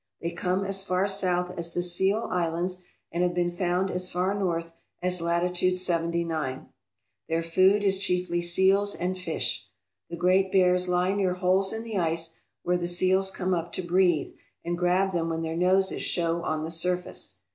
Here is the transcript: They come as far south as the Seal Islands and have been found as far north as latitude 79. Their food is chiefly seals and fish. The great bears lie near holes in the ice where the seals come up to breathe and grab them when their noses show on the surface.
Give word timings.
They 0.19 0.31
come 0.31 0.65
as 0.65 0.81
far 0.83 1.07
south 1.07 1.55
as 1.59 1.75
the 1.75 1.83
Seal 1.83 2.27
Islands 2.31 2.83
and 3.11 3.21
have 3.21 3.35
been 3.35 3.55
found 3.55 3.91
as 3.91 4.09
far 4.09 4.33
north 4.33 4.73
as 4.99 5.21
latitude 5.21 5.77
79. 5.77 6.69
Their 7.29 7.43
food 7.43 7.83
is 7.83 7.99
chiefly 7.99 8.41
seals 8.41 8.95
and 8.95 9.15
fish. 9.15 9.67
The 10.09 10.15
great 10.15 10.51
bears 10.51 10.87
lie 10.87 11.13
near 11.13 11.35
holes 11.35 11.71
in 11.71 11.83
the 11.83 11.99
ice 11.99 12.31
where 12.63 12.77
the 12.77 12.87
seals 12.87 13.29
come 13.29 13.53
up 13.53 13.71
to 13.73 13.83
breathe 13.83 14.33
and 14.65 14.75
grab 14.75 15.11
them 15.11 15.29
when 15.29 15.43
their 15.43 15.55
noses 15.55 16.01
show 16.01 16.41
on 16.41 16.63
the 16.63 16.71
surface. 16.71 17.37